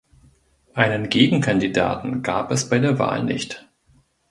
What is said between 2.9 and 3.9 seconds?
Wahl nicht.